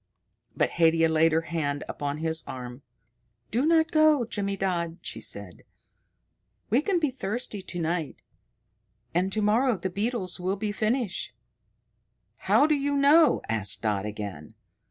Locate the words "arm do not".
2.47-3.91